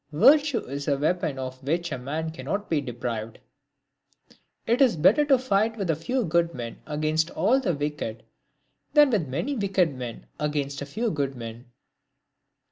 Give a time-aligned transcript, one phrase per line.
[0.13, 3.37] Virtue is a weapon of which a man cannot be deprived.
[4.65, 8.23] It is better to fight with a few good men against all the wicked,
[8.95, 11.65] than with many wicked men against a few good men.